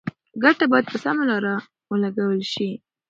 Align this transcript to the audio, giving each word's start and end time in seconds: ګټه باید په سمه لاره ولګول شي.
ګټه 0.43 0.65
باید 0.71 0.85
په 0.91 0.97
سمه 1.03 1.23
لاره 1.29 1.55
ولګول 1.89 2.41
شي. 2.53 2.69